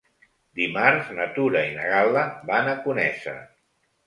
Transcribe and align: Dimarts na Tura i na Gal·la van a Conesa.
Dimarts 0.59 1.11
na 1.19 1.27
Tura 1.35 1.61
i 1.67 1.75
na 1.75 1.85
Gal·la 1.93 2.25
van 2.49 2.71
a 2.73 2.75
Conesa. 2.89 3.37